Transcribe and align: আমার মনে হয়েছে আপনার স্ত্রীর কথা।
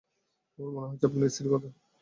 আমার 0.59 0.71
মনে 0.75 0.87
হয়েছে 0.89 1.05
আপনার 1.07 1.29
স্ত্রীর 1.29 1.49
কথা। 1.53 1.69